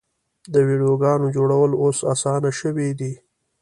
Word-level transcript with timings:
د 0.53 0.55
ویډیوګانو 0.67 1.27
جوړول 1.35 1.71
اوس 1.83 1.97
اسانه 2.13 2.51
شوي 2.59 2.89
دي. 2.99 3.13